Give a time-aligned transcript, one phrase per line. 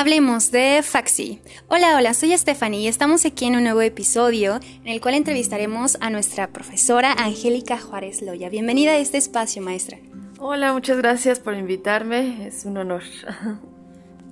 [0.00, 1.42] Hablemos de Faxi.
[1.68, 5.98] Hola, hola, soy Stephanie y estamos aquí en un nuevo episodio en el cual entrevistaremos
[6.00, 8.48] a nuestra profesora Angélica Juárez Loya.
[8.48, 9.98] Bienvenida a este espacio, maestra.
[10.38, 13.02] Hola, muchas gracias por invitarme, es un honor.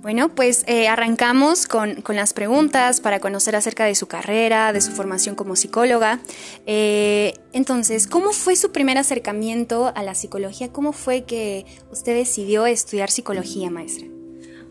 [0.01, 4.91] Bueno, pues eh, arrancamos con, las preguntas para conocer acerca de su carrera, de su
[4.91, 6.19] formación como psicóloga.
[6.65, 10.69] Eh, entonces, ¿cómo fue su primer acercamiento a la psicología?
[10.71, 14.07] ¿Cómo fue que usted decidió estudiar psicología, maestra?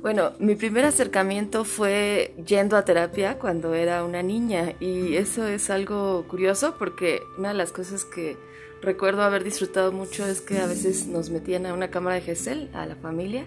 [0.08, 5.68] Bueno, mi primer acercamiento fue yendo a terapia cuando era una niña y eso es
[5.68, 8.38] algo curioso porque una de las cosas que
[8.80, 12.70] recuerdo haber disfrutado mucho es que a veces nos metían a una cámara de GESEL,
[12.72, 13.44] a la familia,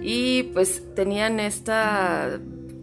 [0.00, 2.40] y pues tenían esta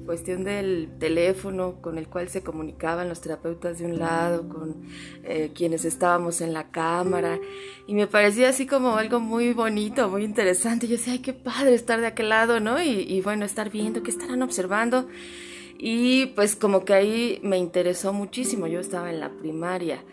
[0.09, 4.81] cuestión del teléfono con el cual se comunicaban los terapeutas de un lado con
[5.23, 7.39] eh, quienes estábamos en la cámara
[7.85, 10.87] y me parecía así como algo muy bonito, muy interesante.
[10.87, 12.81] Yo decía, ay, qué padre estar de aquel lado, ¿no?
[12.81, 15.07] Y, y bueno, estar viendo qué estarán observando.
[15.77, 20.03] Y pues como que ahí me interesó muchísimo, yo estaba en la primaria.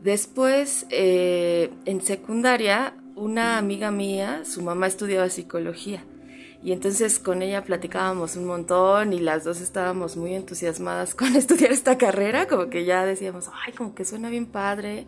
[0.00, 6.02] Después, eh, en secundaria, una amiga mía, su mamá estudiaba psicología
[6.64, 11.72] y entonces con ella platicábamos un montón y las dos estábamos muy entusiasmadas con estudiar
[11.72, 15.06] esta carrera, como que ya decíamos, ay, como que suena bien padre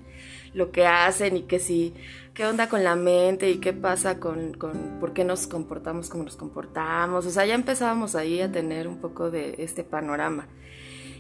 [0.52, 1.94] lo que hacen y que sí,
[2.34, 6.24] qué onda con la mente y qué pasa con, con por qué nos comportamos como
[6.24, 7.24] nos comportamos.
[7.24, 10.48] O sea, ya empezábamos ahí a tener un poco de este panorama.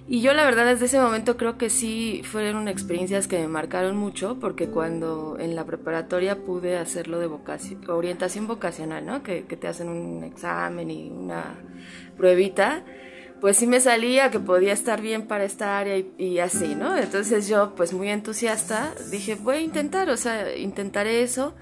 [0.08, 3.96] Y yo la verdad desde ese momento creo que sí fueron experiencias que me marcaron
[3.96, 7.28] mucho porque cuando en la preparatoria pude hacerlo de
[7.88, 9.24] orientación vocacional, ¿no?
[9.24, 11.56] Que, te hacen un examen y una
[12.16, 12.84] pruebita,
[13.40, 16.96] pues sí me salía que podía estar bien para esta área y, y, así, ¿no?
[16.96, 21.54] Entonces yo pues muy entusiasta dije voy a intentar, o sea, intentaré eso.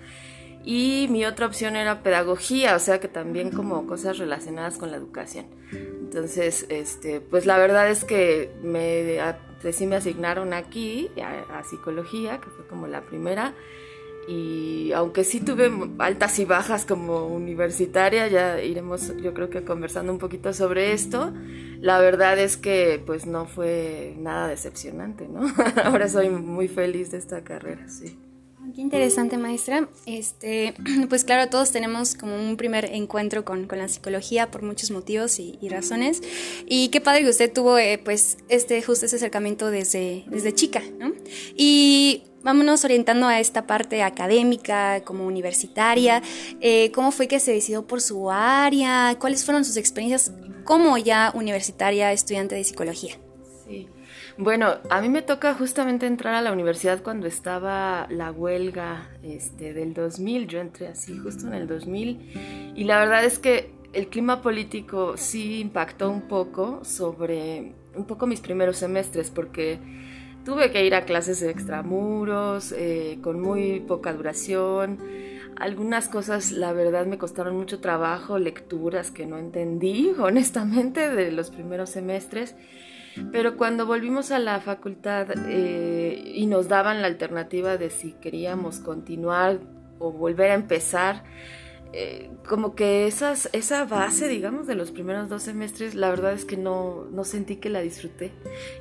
[0.65, 4.97] Y mi otra opción era pedagogía, o sea que también como cosas relacionadas con la
[4.97, 5.47] educación.
[5.70, 9.19] Entonces, este, pues la verdad es que me,
[9.61, 13.55] pues sí me asignaron aquí a, psicología, que fue como la primera.
[14.27, 20.13] Y aunque sí tuve altas y bajas como universitaria, ya iremos yo creo que conversando
[20.13, 21.31] un poquito sobre esto,
[21.81, 25.42] la verdad es que pues no fue nada decepcionante, ¿no?
[25.85, 28.17] Ahora soy muy feliz de esta carrera, sí.
[28.74, 29.89] Qué interesante, maestra.
[30.05, 30.74] Este,
[31.08, 35.57] pues claro, todos tenemos como un primer encuentro con, la psicología por muchos motivos y,
[35.68, 36.20] razones.
[36.67, 40.83] Y qué padre que usted tuvo, eh, pues, este, justo ese acercamiento desde, desde chica,
[40.98, 41.13] ¿no?
[41.57, 46.20] Y vámonos orientando a esta parte académica, como universitaria.
[46.61, 49.17] Eh, ¿Cómo fue que se decidió por su área?
[49.20, 50.33] ¿Cuáles fueron sus experiencias
[50.64, 53.18] como ya universitaria, estudiante de psicología?
[54.36, 59.72] Bueno, a mí me toca justamente entrar a la universidad cuando estaba la huelga este,
[59.72, 60.48] del 2000.
[60.48, 65.17] Yo entré así justo en el 2000 y la verdad es que el clima político
[65.17, 69.78] sí impactó un poco sobre un poco mis primeros semestres porque
[70.45, 74.98] tuve que ir a clases extramuros eh, con muy poca duración.
[75.56, 81.51] Algunas cosas, la verdad, me costaron mucho trabajo, lecturas que no entendí, honestamente, de los
[81.51, 82.56] primeros semestres.
[83.33, 88.80] Pero cuando volvimos a la facultad eh, y nos daban la alternativa de si queríamos
[88.80, 89.61] continuar
[89.98, 91.25] o volver a empezar,
[91.97, 96.45] eh, como que esas, esa base, digamos, de los primeros dos semestres, la verdad es
[96.45, 98.33] que no, no sentí que la disfruté.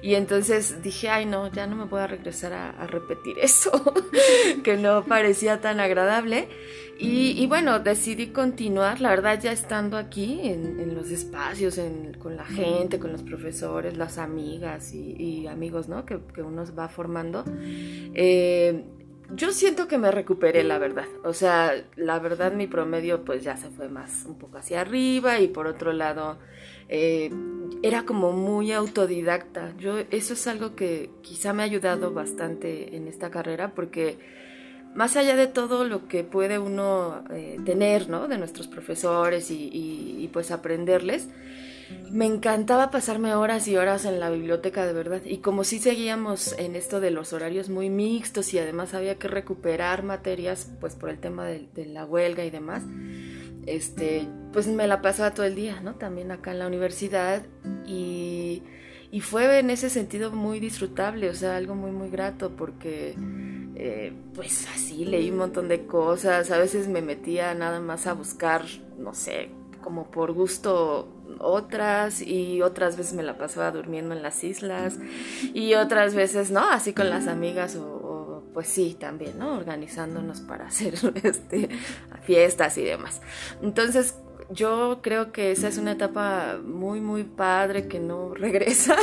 [0.02, 3.72] Y entonces dije, ay no, ya no me voy a regresar a, repetir eso,
[4.64, 6.48] que no parecía tan agradable.
[6.98, 11.80] Y, bueno, decidí continuar, la verdad, ya estando aquí en, los espacios,
[12.18, 16.06] con la gente, con los profesores, las amigas y, amigos, ¿no?
[16.06, 17.44] Que, que, uno va formando.
[18.16, 18.84] Eh,
[19.32, 21.06] yo siento que me recuperé, la verdad.
[21.24, 25.40] O sea, la verdad mi promedio pues ya se fue más un poco hacia arriba
[25.40, 26.38] y por otro lado
[26.90, 27.32] eh,
[27.82, 29.74] era como muy autodidacta.
[29.78, 34.18] Yo eso es algo que quizá me ha ayudado bastante en esta carrera porque
[34.94, 38.28] más allá de todo lo que puede uno eh, tener, ¿no?
[38.28, 41.30] De nuestros profesores y, y pues aprenderles,
[42.12, 45.22] me encantaba pasarme horas y horas en la biblioteca de verdad.
[45.26, 49.28] Y como si seguíamos en esto de los horarios muy mixtos y además había que
[49.28, 52.84] recuperar materias pues por el tema de, la huelga y demás,
[53.66, 55.96] este, pues me la pasaba todo el día, ¿no?
[55.96, 57.44] También acá en la universidad
[57.88, 58.62] y,
[59.12, 63.16] y fue en ese sentido muy disfrutable, o sea, algo muy, muy grato porque...
[63.76, 68.14] Eh, pues así leí un montón de cosas, a veces me metía nada más a
[68.14, 68.62] buscar,
[69.00, 69.50] no sé,
[69.82, 71.08] como por gusto
[71.40, 74.98] otras y otras veces me la pasaba durmiendo en las islas
[75.54, 76.70] y otras veces, ¿no?
[76.70, 79.56] Así con las amigas o, pues sí, también, ¿no?
[79.56, 81.70] Organizándonos para hacer este,
[82.24, 83.22] fiestas y demás.
[83.62, 84.16] Entonces,
[84.50, 88.96] yo creo que esa es una etapa muy, muy padre que no regresa,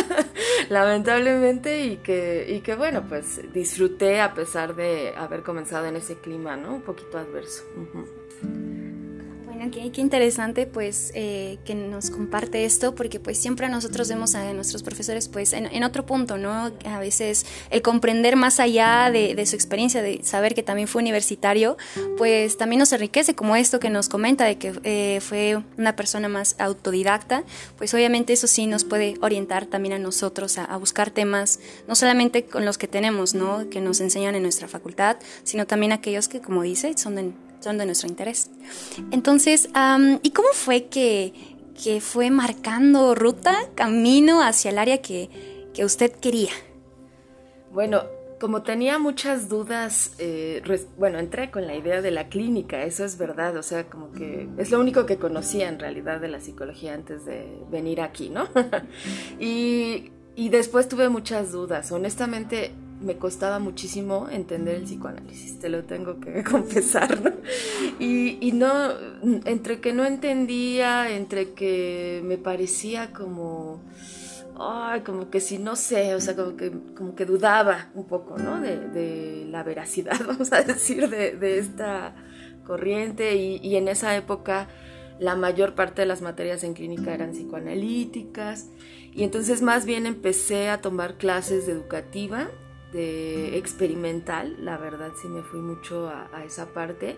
[0.69, 6.17] lamentablemente, y que, y que, bueno, pues disfruté a pesar de haber comenzado en ese
[6.17, 6.75] clima, ¿no?
[6.75, 7.65] Un poquito adverso.
[9.69, 14.83] Qué, interesante pues eh, que nos comparte esto porque pues siempre nosotros vemos a nuestros
[14.83, 16.73] profesores pues en, otro punto, ¿no?
[16.87, 21.77] A veces el comprender más allá de, su experiencia, de saber que también fue universitario,
[22.17, 26.29] pues también nos enriquece como esto que nos comenta de que eh, fue una persona
[26.29, 27.45] más autodidacta,
[27.77, 32.47] pues obviamente eso sí nos puede orientar también a nosotros a, buscar temas, no solamente
[32.47, 33.69] con los que tenemos, ¿no?
[33.69, 37.79] Que nos enseñan en nuestra facultad, sino también aquellos que como dice son de son
[37.79, 38.51] de nuestro interés.
[39.11, 39.69] Entonces,
[40.23, 41.33] ¿y cómo fue que,
[41.83, 45.31] que, fue marcando ruta, camino hacia el área que,
[45.75, 46.51] que usted quería?
[47.73, 48.03] Bueno,
[48.41, 50.63] como tenía muchas dudas, eh,
[50.99, 54.49] bueno, entré con la idea de la clínica, eso es verdad, o sea, como que
[54.57, 58.49] es lo único que conocía en realidad de la psicología antes de venir aquí, ¿no?
[59.39, 65.85] y, y después tuve muchas dudas, honestamente me costaba muchísimo entender el psicoanálisis, te lo
[65.85, 67.33] tengo que confesar, ¿no?
[67.99, 68.93] Y, y, no,
[69.45, 73.83] entre que no entendía, entre que me parecía como,
[74.59, 78.37] ay, como que si no sé, o sea, como que, como que dudaba un poco,
[78.37, 78.61] ¿no?
[78.61, 82.15] De, de la veracidad, vamos a decir, de, de esta
[82.65, 84.69] corriente y, y en esa época
[85.19, 88.69] la mayor parte de las materias en clínica eran psicoanalíticas
[89.13, 92.49] y entonces más bien empecé a tomar clases de educativa
[92.93, 97.17] experimental, la verdad sí me fui mucho a, esa parte,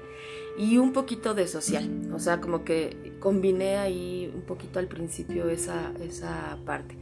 [0.58, 5.48] y un poquito de social, o sea, como que combiné ahí un poquito al principio
[5.48, 6.96] esa, esa parte.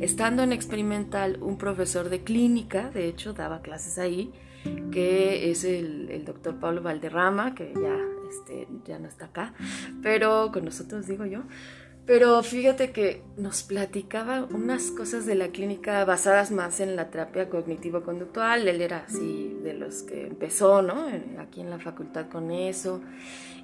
[0.00, 4.32] Estando en experimental, un profesor de clínica, de hecho, daba clases ahí,
[4.90, 7.96] que es el, el doctor Pablo Valderrama, que ya,
[8.28, 9.54] este, ya no está acá,
[10.02, 11.42] pero con nosotros digo yo,
[12.06, 17.50] pero fíjate que nos platicaba unas cosas de la clínica basadas más en la terapia
[17.50, 18.68] cognitivo-conductual.
[18.68, 21.08] Él era así de los que empezó, ¿no?
[21.40, 23.00] Aquí en la facultad con eso.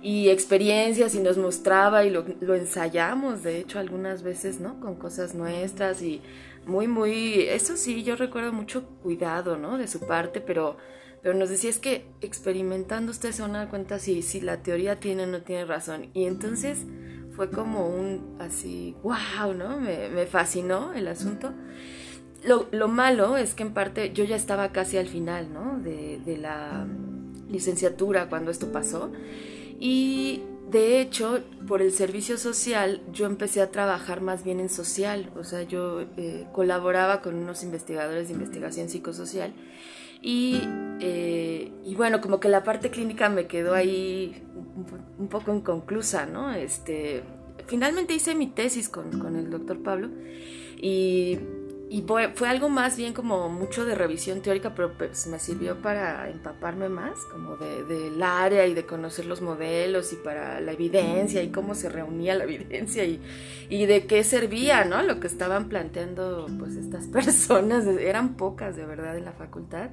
[0.03, 4.81] Y experiencias y nos mostraba y lo, lo ensayamos, de hecho, algunas veces, ¿no?
[4.81, 6.21] Con cosas nuestras y
[6.67, 7.43] muy, muy...
[7.43, 9.79] Eso sí, yo recuerdo mucho cuidado, ¿no?
[9.79, 10.77] De su parte, pero
[11.23, 14.63] pero nos decía es que experimentando ustedes se van a dar cuenta si, si la
[14.63, 16.11] teoría tiene o no tiene razón.
[16.15, 16.85] Y entonces
[17.35, 19.79] fue como un así, wow, ¿no?
[19.79, 21.53] Me, fascinó el asunto.
[22.45, 25.79] Lo, malo es que en parte yo ya estaba casi al final, ¿no?
[25.79, 26.87] De, de la
[27.49, 29.13] licenciatura cuando esto pasó.
[29.79, 35.31] Y de hecho, por el servicio social, yo empecé a trabajar más bien en social,
[35.37, 39.53] o sea, yo eh, colaboraba con unos investigadores de investigación psicosocial
[40.23, 40.63] y,
[41.01, 44.43] eh, y, bueno, como que la parte clínica me quedó ahí
[45.19, 46.53] un, poco inconclusa, ¿no?
[46.55, 47.23] Este,
[47.67, 50.09] finalmente hice mi tesis con, con el doctor Pablo
[50.81, 51.39] y
[51.93, 56.31] y fue, algo más bien como mucho de revisión teórica, pero pues me sirvió para
[56.31, 61.43] empaparme más, como del de, área y de conocer los modelos y para la evidencia
[61.43, 63.21] y cómo se reunía la evidencia y,
[63.69, 65.03] y de qué servía, ¿no?
[65.03, 69.91] Lo que estaban planteando pues estas personas, eran pocas de verdad en la facultad.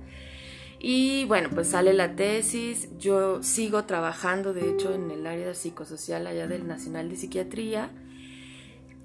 [0.80, 6.28] Y bueno, pues sale la tesis, yo sigo trabajando de hecho en el área psicosocial
[6.28, 7.92] allá del Nacional de Psiquiatría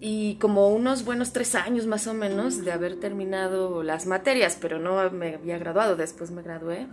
[0.07, 4.79] y como unos buenos tres años más o menos de haber terminado las materias, pero
[4.79, 6.87] no me había graduado, después me gradué,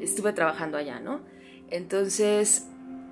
[0.00, 1.20] estuve trabajando allá, ¿no?
[1.70, 2.66] Entonces,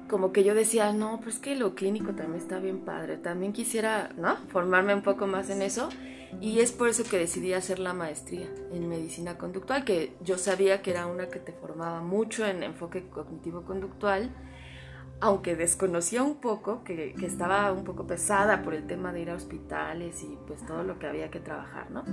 [0.09, 4.11] como que yo decía, no, pues que lo clínico también está bien padre, también quisiera,
[4.17, 4.37] ¿no?
[4.49, 5.91] Formarme un poco más en eso.
[6.41, 10.83] Y es por eso que decidí hacer la maestría en medicina conductual, que yo sabía
[10.83, 14.29] que era una que te formaba mucho en enfoque cognitivo-conductual
[15.21, 19.35] aunque desconocía un poco, que, estaba un poco pesada por el tema de ir a
[19.35, 22.05] hospitales y pues todo lo que había que trabajar, ¿no?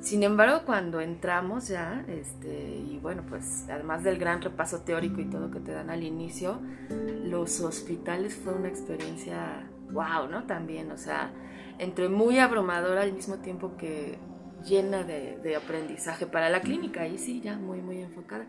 [0.00, 5.26] Sin embargo, cuando entramos ya, este, y bueno, pues además del gran repaso teórico y
[5.26, 6.60] todo que te dan al inicio,
[7.24, 10.44] los hospitales fue una experiencia wow, ¿no?
[10.44, 11.30] También, o sea,
[11.78, 14.18] entre muy abrumadora al mismo tiempo que
[14.64, 18.46] llena de, de aprendizaje para la clínica, y sí, ya muy, muy enfocada.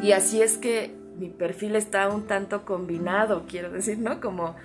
[0.00, 4.20] Y así es que mi perfil está un tanto combinado, quiero decir, ¿no?
[4.20, 4.56] Como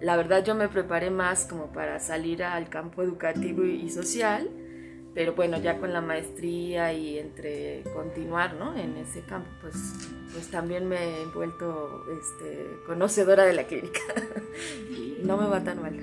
[0.00, 4.48] la verdad yo me preparé más como para salir al campo educativo y, social,
[5.14, 8.74] pero bueno, ya con la maestría y entre continuar ¿no?
[8.76, 9.74] en ese campo, pues,
[10.32, 14.00] pues también me he vuelto este, conocedora de la clínica.
[15.22, 16.00] no me va tan mal.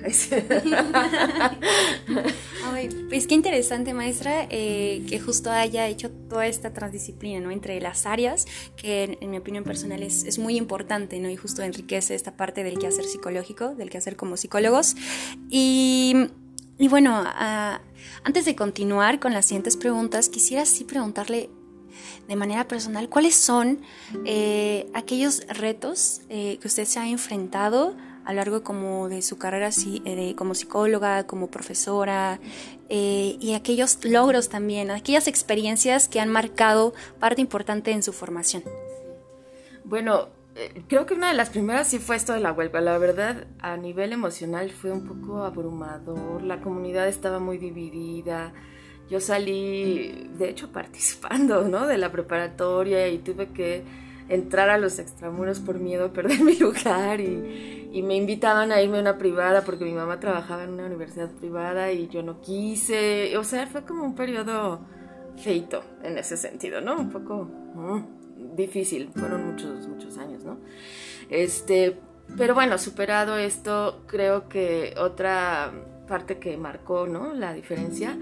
[3.08, 7.50] pues qué interesante, maestra, eh, que justo haya hecho toda esta transdisciplina ¿no?
[7.50, 11.28] entre las áreas, que en, mi opinión personal es, es, muy importante ¿no?
[11.28, 14.94] y justo enriquece esta parte del quehacer psicológico, del quehacer como psicólogos.
[15.48, 16.28] Y
[16.80, 17.82] y bueno, ah,
[18.24, 21.50] antes de continuar con las siguientes preguntas, quisiera sí preguntarle
[22.28, 23.80] de manera personal cuáles son
[24.24, 29.38] eh, aquellos retos eh, que usted se ha enfrentado a lo largo como de su
[29.38, 29.70] carrera
[30.04, 32.38] eh, como psicóloga, como profesora,
[32.88, 38.64] y aquellos logros también, aquellas experiencias que han marcado parte importante en su formación.
[39.84, 42.80] Bueno, eh, creo que una de las primeras sí fue esto de la huelga.
[42.80, 46.42] La verdad, a nivel emocional fue un poco abrumador.
[46.42, 48.52] La comunidad estaba muy dividida.
[49.08, 51.86] Yo salí, de hecho, participando, ¿no?
[51.86, 53.84] De la preparatoria y tuve que
[54.28, 58.98] entrar a los extramuros por miedo a perder mi lugar y, me invitaban a irme
[58.98, 63.36] a una privada porque mi mamá trabajaba en una universidad privada y yo no quise.
[63.36, 64.80] O sea, fue como un periodo
[65.36, 66.96] feito en ese sentido, ¿no?
[66.98, 67.50] Un poco...
[68.56, 70.58] difícil, fueron muchos, muchos años, ¿no?
[71.28, 71.96] Este,
[72.36, 75.72] pero bueno, superado esto, creo que otra
[76.08, 77.34] parte que marcó, ¿no?
[77.34, 78.16] La diferencia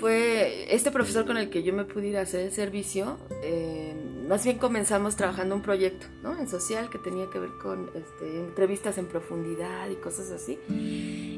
[0.00, 3.16] fue este profesor con el que yo me pude ir a hacer el servicio.
[3.42, 3.94] Eh,
[4.28, 6.36] más bien comenzamos trabajando un proyecto, ¿no?
[6.38, 10.58] En social que tenía que ver con este, entrevistas en profundidad y cosas así.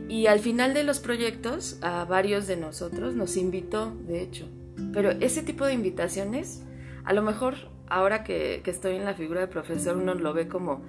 [0.09, 4.49] Y al final de los proyectos, a varios de nosotros nos invitó, de hecho.
[4.93, 6.63] Pero ese tipo de invitaciones,
[7.05, 10.83] a lo mejor ahora que, estoy en la figura de profesor, uno lo ve como,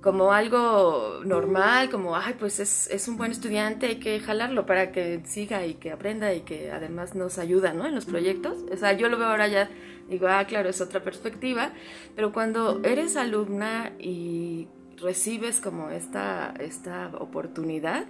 [0.00, 4.92] como algo normal, como, ay, pues es, es, un buen estudiante, hay que jalarlo para
[4.92, 7.86] que siga y que aprenda y que además nos ayuda, ¿no?
[7.86, 8.58] En los proyectos.
[8.72, 9.70] O sea, yo lo veo ahora ya,
[10.08, 11.72] digo, ah, claro, es otra perspectiva,
[12.16, 18.06] pero cuando eres alumna y recibes como esta, esta oportunidad,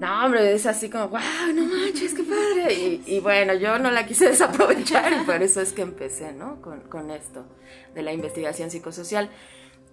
[0.00, 1.20] no, hombre, es así como, wow,
[1.54, 3.00] no manches, qué padre.
[3.06, 6.62] Y, bueno, yo no la quise desaprovechar y por eso es que empecé, ¿no?
[6.62, 7.44] Con, con, esto
[7.94, 9.28] de la investigación psicosocial.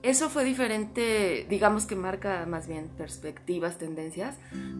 [0.04, 4.38] Eso fue diferente, digamos que marca más bien perspectivas, tendencias,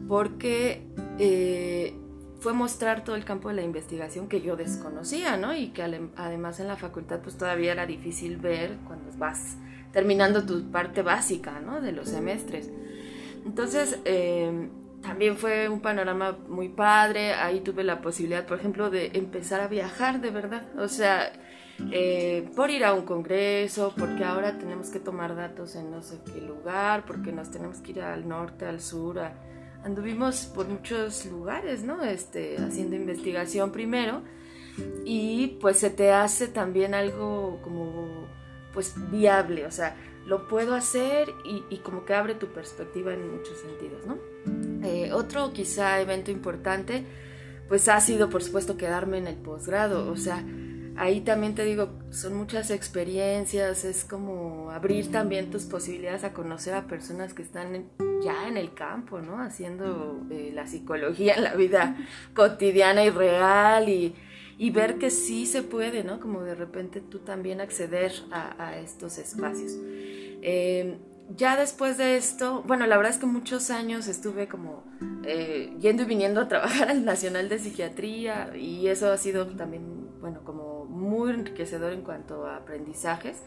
[0.08, 0.86] porque
[1.18, 1.94] eh,
[2.40, 5.54] fue mostrar todo el campo de la investigación que yo desconocía, ¿no?
[5.54, 5.82] Y que
[6.16, 9.56] además en la facultad pues todavía era difícil ver cuando vas
[9.92, 11.82] terminando tu parte básica, ¿no?
[11.82, 12.70] De los semestres.
[13.44, 14.70] Entonces, eh,
[15.02, 17.34] también fue un panorama muy padre.
[17.34, 20.66] Ahí tuve la posibilidad, por ejemplo, de empezar a viajar de verdad.
[20.78, 21.32] O sea,
[21.92, 26.18] eh, por ir a un congreso, porque ahora tenemos que tomar datos en no sé
[26.24, 29.20] qué lugar, porque nos tenemos que ir al norte, al sur.
[29.84, 32.02] Anduvimos por muchos lugares, ¿no?
[32.02, 34.22] Este, haciendo investigación primero.
[35.04, 38.26] Y pues se te hace también algo como,
[38.72, 39.66] pues, viable.
[39.66, 44.06] O sea, lo puedo hacer y, y como que abre tu perspectiva en muchos sentidos,
[44.06, 44.18] ¿no?
[45.08, 47.04] Eh, otro quizá evento importante,
[47.68, 50.44] pues ha sido por supuesto quedarme en el posgrado, o sea,
[50.96, 56.74] ahí también te digo, son muchas experiencias, es como abrir también tus posibilidades a conocer
[56.74, 57.86] a personas que están
[58.22, 59.40] ya en el campo, ¿no?
[59.40, 61.96] Haciendo eh, la psicología en la vida
[62.34, 64.14] cotidiana y real y,
[64.56, 66.20] y, ver que sí se puede, ¿no?
[66.20, 69.72] Como de repente tú también acceder a, a estos espacios.
[70.42, 70.98] Eh,
[71.28, 74.84] ya después de esto, bueno, la verdad es que muchos años estuve como
[75.24, 80.08] eh, yendo y viniendo a trabajar al Nacional de Psiquiatría y eso ha sido también,
[80.20, 83.42] bueno, como muy enriquecedor en cuanto a aprendizajes.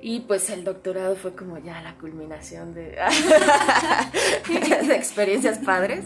[0.00, 2.96] Y pues el doctorado fue como ya la culminación de,
[4.86, 6.04] de experiencias padres.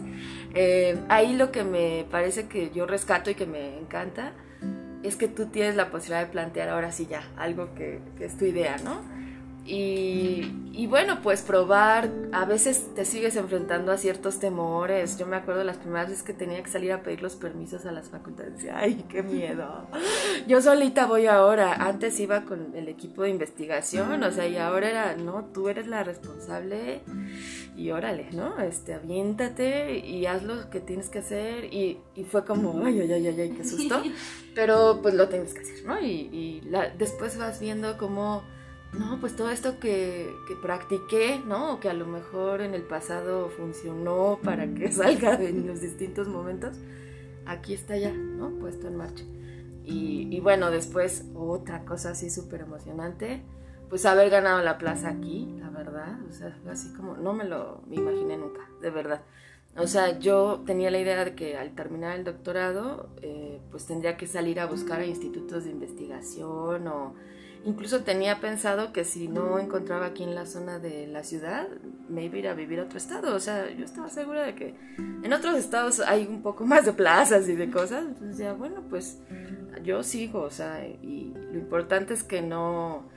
[0.55, 4.33] Eh, ahí lo que me parece que yo rescato y que me encanta
[5.03, 8.39] es que tú tienes la posibilidad de plantear ahora sí ya algo que, que es
[8.39, 9.03] tu idea, ¿no?
[9.65, 15.17] Y, bueno, pues probar, a veces te sigues enfrentando a ciertos temores.
[15.19, 17.93] Yo me acuerdo las primeras veces que tenía que salir a pedir los permisos a
[17.93, 18.55] las facultades.
[18.55, 19.87] Decía, ay, qué miedo.
[20.47, 21.75] Yo solita voy ahora.
[21.75, 25.87] Antes iba con el equipo de investigación, o sea, y ahora era, no, tú eres
[25.87, 27.03] la responsable
[27.77, 28.61] y órale, ¿no?
[28.61, 31.73] Este, aviéntate y haz lo que tienes que hacer.
[31.73, 34.03] Y, fue como, ay, ay, ay, ay, qué susto.
[34.55, 36.01] Pero pues lo tienes que hacer, ¿no?
[36.01, 36.63] Y,
[36.99, 38.43] después vas viendo cómo
[38.93, 41.75] no, pues todo esto que, que, practiqué, ¿no?
[41.75, 46.29] O que a lo mejor en el pasado funcionó para que salga en los distintos
[46.29, 46.77] momentos,
[47.47, 48.51] aquí está ya, ¿no?
[48.59, 49.25] Puesto en marcha.
[49.85, 53.43] Y, y bueno, después otra cosa así súper emocionante,
[53.89, 57.83] pues haber ganado la plaza aquí, la verdad, o sea, así como, no me lo
[57.91, 59.23] imaginé nunca, de verdad.
[59.77, 64.19] O sea, yo tenía la idea de que al terminar el doctorado, eh, pues tendría
[64.19, 67.15] que salir a buscar institutos de investigación o
[67.65, 71.69] incluso tenía pensado que si no encontraba aquí en la zona de la ciudad,
[72.09, 73.35] me iba a ir a vivir a otro estado.
[73.35, 76.93] O sea, yo estaba segura de que en otros estados hay un poco más de
[76.93, 78.05] plazas y de cosas.
[78.05, 79.21] Entonces decía, bueno, pues
[79.83, 83.09] yo sigo, o sea, y lo importante es que no,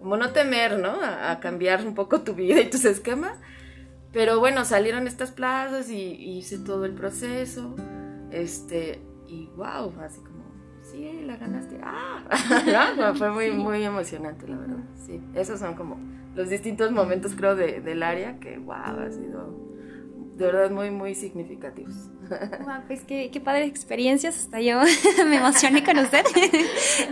[0.00, 0.98] como no temer, ¿no?
[1.00, 3.38] A, cambiar un poco tu vida y tus esquemas.
[4.12, 7.74] Pero bueno, salieron estas plazas y, hice todo el proceso.
[8.30, 10.31] Este, y wow, así como,
[10.92, 11.80] sí, la ganaste.
[11.82, 13.14] ¡Ah!
[13.16, 14.84] fue muy, muy emocionante, la verdad.
[15.06, 15.98] Sí, esos son como
[16.34, 19.72] los distintos momentos, creo, de, del área que, wow, ha sido
[20.36, 21.94] de verdad muy, muy significativos.
[22.86, 24.80] pues qué, qué padres experiencias, hasta yo
[25.26, 26.24] me emocioné con usted.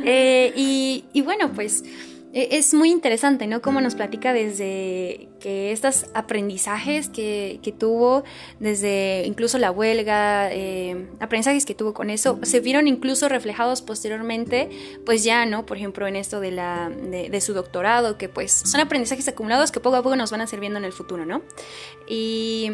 [0.05, 1.85] Eh, y, y, bueno, pues
[2.33, 3.61] es muy interesante, ¿no?
[3.61, 8.23] Cómo nos platica desde que estos aprendizajes que, que tuvo,
[8.61, 14.71] desde incluso la huelga, eh, aprendizajes que tuvo con eso, se vieron incluso reflejados posteriormente,
[15.05, 15.67] pues ya, ¿no?
[15.67, 19.73] Por ejemplo, en esto de, la, de, de su doctorado, que pues son aprendizajes acumulados
[19.73, 21.43] que poco a poco nos van a servir en el futuro, ¿no?
[22.07, 22.71] Y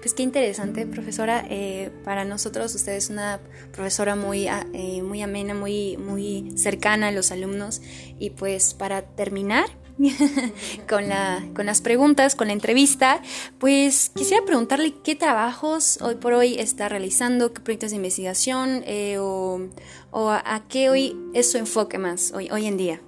[0.00, 1.44] pues qué interesante, profesora.
[1.48, 3.40] Eh, para nosotros usted es una
[3.72, 7.82] profesora muy, ah, eh, muy amena, muy, muy cercana a los alumnos.
[8.18, 9.66] Y pues para terminar
[10.88, 13.20] con, la, con las preguntas, con la entrevista,
[13.58, 19.18] pues quisiera preguntarle qué trabajos hoy por hoy está realizando, qué proyectos de investigación eh,
[19.18, 19.68] o,
[20.10, 23.00] o a, qué hoy es su enfoque más hoy, hoy en día.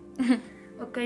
[0.83, 0.99] ok,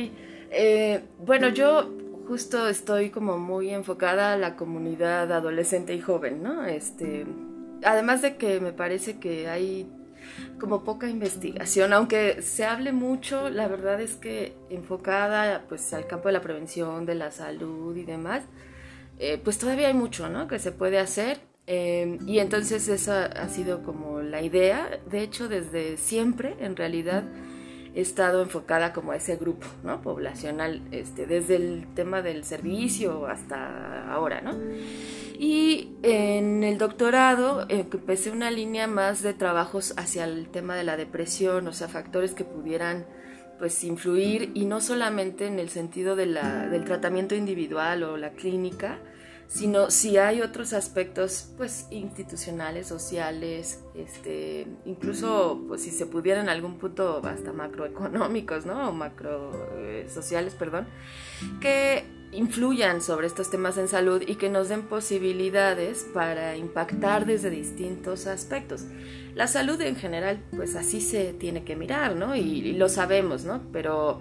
[1.27, 6.65] bueno, yo justo estoy como muy enfocada a la comunidad adolescente y joven, ¿no?
[6.65, 7.27] Este,
[7.83, 9.89] además de que me parece que hay
[10.59, 16.29] como poca investigación, aunque se hable mucho, la verdad es que enfocada pues al campo
[16.29, 18.43] de la prevención, de la salud y demás,
[19.19, 20.49] eh, pues todavía hay mucho, ¿no?
[20.49, 21.41] Que se puede hacer.
[21.67, 27.25] Eh, y entonces esa ha sido como la idea, de hecho desde siempre en realidad
[27.95, 30.03] he estado enfocada como a ese grupo ¿no?
[30.03, 34.55] poblacional, este, desde el tema del servicio hasta ahora, ¿no?
[35.39, 40.85] Y en el doctorado eh, empecé una línea más de trabajos hacia el tema de
[40.85, 43.07] la depresión, o sea, factores que pudieran
[43.59, 48.31] pues influir y no solamente en el sentido de la, del tratamiento individual o la
[48.31, 48.99] clínica,
[49.47, 56.49] sino si hay otros aspectos pues institucionales, sociales, este, incluso pues si se pudiera en
[56.49, 58.89] algún punto hasta macroeconómicos, ¿no?
[58.89, 60.87] o macro eh, sociales, perdón,
[61.61, 67.51] que influyan sobre estos temas en salud y que nos den posibilidades para impactar desde
[67.51, 68.85] distintos aspectos.
[69.35, 72.35] La salud en general, pues así se tiene que mirar, ¿no?
[72.37, 73.63] Y, y lo sabemos, ¿no?
[73.73, 74.21] Pero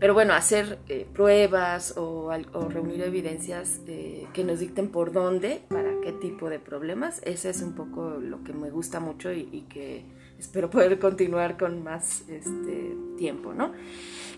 [0.00, 2.30] pero bueno, hacer eh, pruebas o,
[2.70, 7.60] reunir evidencias eh, que nos dicten por dónde, para qué tipo de problemas, ese es
[7.60, 10.06] un poco lo que me gusta mucho y, que
[10.38, 13.72] espero poder continuar con más este, tiempo, ¿no?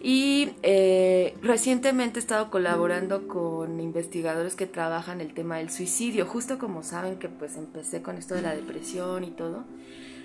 [0.03, 6.59] Y eh, recientemente he estado colaborando con investigadores que trabajan el tema del suicidio, justo
[6.59, 9.64] como saben que pues empecé con esto de la depresión y todo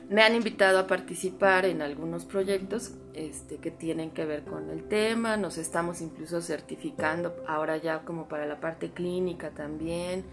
[0.09, 4.83] me han invitado a participar en algunos proyectos este, que tienen que ver con el
[4.87, 10.23] tema, nos estamos incluso certificando ahora ya como para la parte clínica también.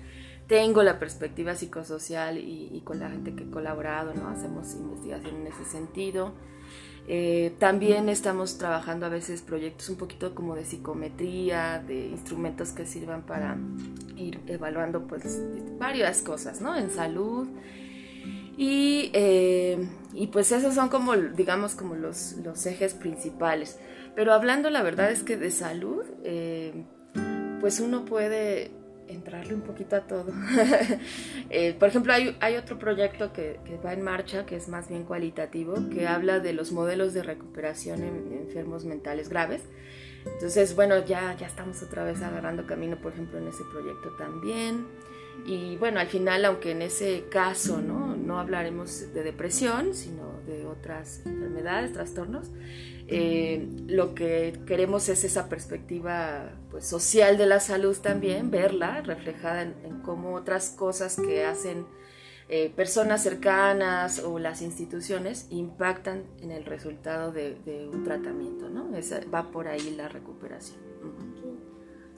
[0.47, 4.29] Tengo la perspectiva psicosocial y, con la gente que he colaborado, ¿no?
[4.29, 6.33] hacemos investigación en ese sentido.
[7.07, 12.87] Eh, también estamos trabajando a veces proyectos un poquito como de psicometría, de instrumentos que
[12.87, 13.57] sirvan para
[14.17, 15.41] ir evaluando pues
[15.79, 16.77] varias cosas, ¿no?
[16.77, 17.49] En salud,
[18.57, 23.79] y, eh, y pues esos son como, digamos, como los, los, ejes principales.
[24.15, 26.85] Pero hablando la verdad es que de salud, eh,
[27.61, 28.71] pues uno puede
[29.09, 30.33] entrarle un poquito a todo.
[31.51, 34.89] Eh, por ejemplo, hay, hay otro proyecto que, que, va en marcha, que es más
[34.89, 39.63] bien cualitativo, que habla de los modelos de recuperación en, en enfermos mentales graves.
[40.25, 44.87] Entonces, bueno, ya, ya estamos otra vez agarrando camino, por ejemplo, en ese proyecto también.
[45.47, 50.67] Y bueno, al final, aunque en ese caso no, no hablaremos de depresión, sino de
[50.67, 52.51] otras enfermedades, trastornos,
[53.07, 59.63] eh, lo que queremos es esa perspectiva pues, social de la salud también, verla reflejada
[59.63, 61.87] en, cómo otras cosas que hacen
[62.49, 68.91] eh, personas cercanas o las instituciones impactan en el resultado de, un tratamiento, ¿no?
[69.33, 70.79] va por ahí la recuperación.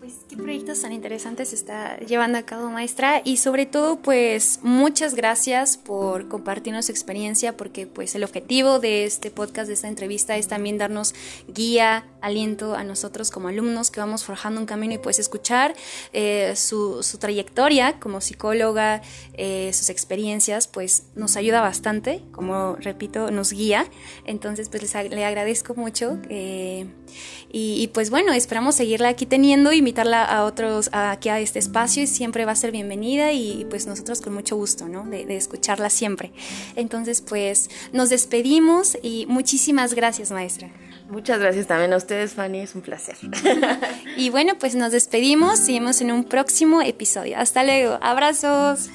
[0.06, 5.16] Pues qué proyectos tan interesantes está llevando a cabo maestra y sobre todo pues muchas
[5.16, 10.36] gracias por compartirnos su experiencia porque pues el objetivo de este podcast, de esta entrevista
[10.36, 11.12] es también darnos
[11.48, 15.74] guía aliento a nosotros como alumnos que vamos forjando un camino y pues escuchar
[16.12, 23.52] eh, su, trayectoria como psicóloga, eh, sus experiencias, pues nos ayuda bastante, como repito, nos
[23.52, 23.86] guía.
[24.24, 26.86] Entonces pues le agradezco mucho y,
[27.82, 32.06] y, pues bueno, esperamos seguirla aquí teniendo, invitarla a otros aquí a este espacio y
[32.06, 35.04] siempre va a ser bienvenida y pues nosotros con mucho gusto, ¿no?
[35.04, 36.32] De, de escucharla siempre.
[36.74, 40.68] Entonces pues nos despedimos y muchísimas gracias maestra.
[41.08, 43.16] Muchas gracias también a ustedes, Fanny, es un placer.
[44.18, 47.38] y bueno, pues nos despedimos, seguimos en un próximo episodio.
[47.38, 48.90] Hasta luego, abrazos.